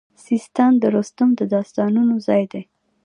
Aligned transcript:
سیستان 0.25 0.71
د 0.79 0.83
رستم 0.95 1.29
د 1.39 1.41
داستانونو 1.53 2.15
ځای 2.27 2.43
دی 2.51 2.63